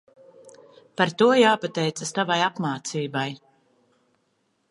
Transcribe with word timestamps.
Par 1.01 1.11
to 1.19 1.27
jāpateicas 1.39 2.15
tavai 2.17 2.39
apmācībai. 2.47 3.27